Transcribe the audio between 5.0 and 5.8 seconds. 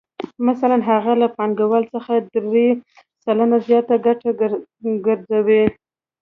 ګرځوي